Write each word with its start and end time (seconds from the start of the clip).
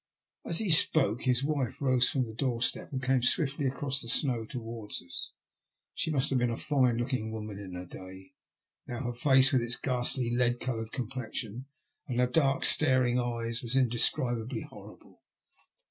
As 0.45 0.57
he 0.57 0.71
spoke 0.71 1.21
his 1.25 1.43
wife 1.43 1.79
rose 1.79 2.09
from 2.09 2.25
the 2.25 2.33
doorstep, 2.33 2.91
and 2.91 3.03
came 3.03 3.21
swiftly 3.21 3.67
across 3.67 4.01
the 4.01 4.09
snow 4.09 4.45
towards 4.45 4.99
us. 5.03 5.31
She 5.93 6.09
must 6.09 6.31
have 6.31 6.39
been 6.39 6.49
a 6.49 6.57
fine 6.57 6.97
looking 6.97 7.31
woman 7.31 7.59
in 7.59 7.75
her 7.75 7.85
day; 7.85 8.31
now 8.87 9.03
her 9.03 9.13
face, 9.13 9.53
with 9.53 9.61
its 9.61 9.75
ghastly, 9.75 10.31
lead 10.31 10.59
coloured 10.59 10.91
complexion 10.91 11.67
and 12.07 12.33
dark, 12.33 12.65
staring 12.65 13.19
eyes 13.19 13.61
was 13.61 13.75
indescribably 13.77 14.61
horrible. 14.61 15.21